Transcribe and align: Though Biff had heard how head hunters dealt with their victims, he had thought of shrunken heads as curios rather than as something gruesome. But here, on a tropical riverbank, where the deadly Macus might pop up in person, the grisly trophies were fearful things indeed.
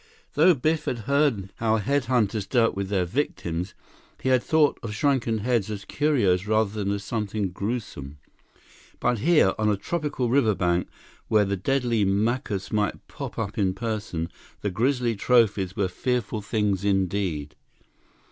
Though 0.33 0.55
Biff 0.55 0.85
had 0.85 0.97
heard 0.97 1.51
how 1.57 1.75
head 1.77 2.05
hunters 2.05 2.47
dealt 2.47 2.75
with 2.75 2.89
their 2.89 3.05
victims, 3.05 3.75
he 4.19 4.29
had 4.29 4.41
thought 4.41 4.79
of 4.81 4.95
shrunken 4.95 5.37
heads 5.45 5.69
as 5.69 5.85
curios 5.85 6.47
rather 6.47 6.71
than 6.71 6.89
as 6.91 7.03
something 7.03 7.51
gruesome. 7.51 8.17
But 8.99 9.19
here, 9.19 9.53
on 9.59 9.69
a 9.69 9.77
tropical 9.77 10.27
riverbank, 10.31 10.87
where 11.27 11.45
the 11.45 11.55
deadly 11.55 12.03
Macus 12.03 12.71
might 12.71 13.07
pop 13.07 13.37
up 13.37 13.59
in 13.59 13.75
person, 13.75 14.29
the 14.61 14.71
grisly 14.71 15.15
trophies 15.15 15.75
were 15.75 15.87
fearful 15.87 16.41
things 16.41 16.83
indeed. 16.83 17.55